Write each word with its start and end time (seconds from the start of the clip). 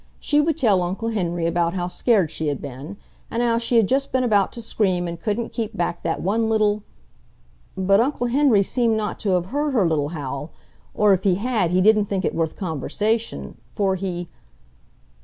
She 0.19 0.41
would 0.41 0.57
tell 0.57 0.81
Uncle 0.81 1.09
Henry 1.09 1.45
about 1.45 1.75
how 1.75 1.87
scared 1.87 2.31
she 2.31 2.47
had 2.47 2.59
been, 2.59 2.97
and 3.29 3.43
how 3.43 3.59
she 3.59 3.75
had 3.77 3.85
just 3.87 4.11
been 4.11 4.23
about 4.23 4.51
to 4.53 4.59
scream 4.63 5.07
and 5.07 5.21
couldn't 5.21 5.51
keep 5.53 5.77
back 5.77 6.01
that 6.01 6.23
one 6.23 6.49
little... 6.49 6.81
But 7.77 7.99
Uncle 7.99 8.25
Henry 8.25 8.63
seemed 8.63 8.97
not 8.97 9.19
to 9.19 9.29
have 9.33 9.45
heard 9.51 9.75
her 9.75 9.85
little 9.85 10.09
howl, 10.09 10.53
or, 10.95 11.13
if 11.13 11.23
he 11.23 11.35
had, 11.35 11.71
didn't 11.83 12.05
think 12.05 12.25
it 12.25 12.33
worth 12.33 12.55
conversation, 12.55 13.59
for 13.73 13.93
he 13.95 14.27